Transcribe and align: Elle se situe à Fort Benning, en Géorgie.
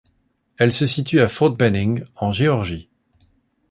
Elle 0.57 0.73
se 0.73 0.87
situe 0.87 1.19
à 1.19 1.27
Fort 1.27 1.51
Benning, 1.51 2.03
en 2.15 2.31
Géorgie. 2.31 2.89